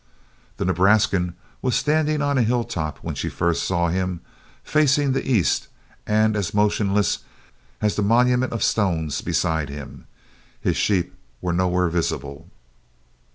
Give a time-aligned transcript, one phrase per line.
[0.57, 4.21] The Nebraskan was standing on a hilltop when she first saw him,
[4.63, 5.67] facing the east
[6.07, 7.19] and as motionless
[7.81, 10.07] as the monument of stones beside him.
[10.59, 12.49] His sheep were nowhere visible.